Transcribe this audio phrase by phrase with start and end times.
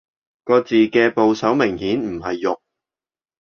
[0.45, 2.59] 個字嘅部首明顯唔係肉